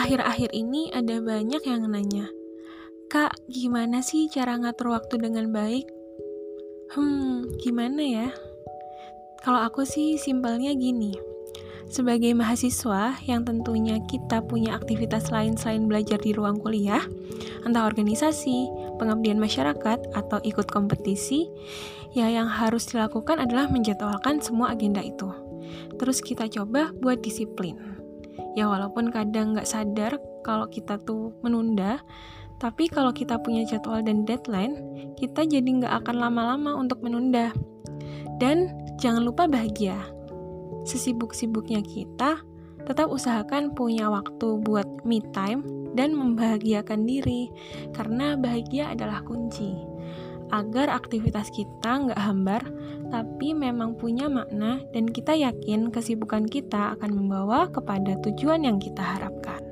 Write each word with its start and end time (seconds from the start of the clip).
akhir-akhir 0.00 0.56
ini 0.56 0.88
ada 0.96 1.20
banyak 1.20 1.60
yang 1.68 1.84
nanya, 1.84 2.32
Kak, 3.12 3.36
gimana 3.52 4.00
sih 4.00 4.32
cara 4.32 4.56
ngatur 4.56 4.96
waktu 4.96 5.20
dengan 5.20 5.52
baik? 5.52 5.84
Hmm, 6.96 7.44
gimana 7.60 8.00
ya? 8.00 8.28
Kalau 9.44 9.60
aku 9.60 9.84
sih 9.84 10.16
simpelnya 10.16 10.72
gini. 10.72 11.12
Sebagai 11.90 12.32
mahasiswa 12.38 13.18
yang 13.26 13.42
tentunya 13.42 13.98
kita 14.06 14.46
punya 14.46 14.78
aktivitas 14.78 15.28
lain 15.34 15.58
selain 15.58 15.90
belajar 15.90 16.22
di 16.22 16.32
ruang 16.32 16.62
kuliah, 16.62 17.02
entah 17.66 17.84
organisasi, 17.84 18.70
pengabdian 18.96 19.42
masyarakat, 19.42 20.16
atau 20.16 20.38
ikut 20.46 20.70
kompetisi, 20.70 21.50
ya 22.14 22.30
yang 22.30 22.46
harus 22.46 22.88
dilakukan 22.88 23.42
adalah 23.42 23.66
menjadwalkan 23.68 24.38
semua 24.38 24.72
agenda 24.72 25.02
itu. 25.02 25.28
Terus 25.98 26.22
kita 26.22 26.46
coba 26.46 26.94
buat 26.94 27.20
disiplin. 27.20 27.99
Ya 28.58 28.66
walaupun 28.66 29.14
kadang 29.14 29.54
nggak 29.54 29.68
sadar 29.68 30.18
kalau 30.42 30.66
kita 30.66 30.98
tuh 31.02 31.34
menunda, 31.44 32.02
tapi 32.60 32.92
kalau 32.92 33.14
kita 33.14 33.40
punya 33.40 33.64
jadwal 33.64 34.04
dan 34.04 34.28
deadline, 34.28 34.76
kita 35.16 35.48
jadi 35.48 35.64
nggak 35.64 36.04
akan 36.04 36.16
lama-lama 36.20 36.76
untuk 36.76 37.00
menunda. 37.00 37.54
Dan 38.40 38.72
jangan 39.00 39.24
lupa 39.24 39.44
bahagia 39.48 39.96
sesibuk-sibuknya 40.84 41.84
kita, 41.84 42.40
tetap 42.88 43.12
usahakan 43.12 43.76
punya 43.76 44.08
waktu 44.08 44.60
buat 44.64 45.04
me 45.04 45.20
time 45.32 45.62
dan 45.92 46.14
membahagiakan 46.16 47.04
diri, 47.04 47.50
karena 47.92 48.38
bahagia 48.38 48.94
adalah 48.94 49.20
kunci. 49.26 49.76
Agar 50.50 50.90
aktivitas 50.90 51.54
kita 51.54 52.10
nggak 52.10 52.18
hambar, 52.18 52.62
tapi 53.10 53.54
memang 53.54 53.94
punya 53.94 54.26
makna 54.26 54.82
dan 54.90 55.06
kita 55.10 55.34
yakin 55.38 55.94
kesibukan 55.94 56.46
kita 56.46 56.98
akan 56.98 57.10
membawa 57.14 57.70
kepada 57.70 58.18
tujuan 58.22 58.66
yang 58.66 58.82
kita 58.82 59.02
harapkan. 59.02 59.69